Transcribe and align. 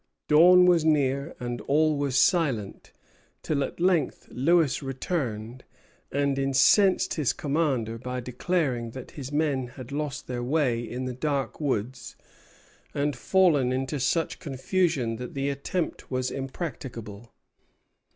Dawn 0.27 0.65
was 0.65 0.83
near, 0.83 1.35
and 1.39 1.61
all 1.61 1.95
was 1.95 2.17
silent; 2.17 2.91
till 3.43 3.63
at 3.63 3.79
length 3.79 4.27
Lewis 4.31 4.81
returned, 4.81 5.63
and 6.11 6.39
incensed 6.39 7.13
his 7.13 7.33
commander 7.33 7.99
by 7.99 8.19
declaring 8.19 8.89
that 8.97 9.11
his 9.11 9.31
men 9.31 9.67
had 9.67 9.91
lost 9.91 10.25
their 10.25 10.41
way 10.41 10.79
in 10.79 11.05
the 11.05 11.13
dark 11.13 11.59
woods, 11.61 12.15
and 12.95 13.15
fallen 13.15 13.71
into 13.71 13.99
such 13.99 14.39
confusion 14.39 15.17
that 15.17 15.35
the 15.35 15.49
attempt 15.51 16.09
was 16.09 16.31
impracticable. 16.31 17.31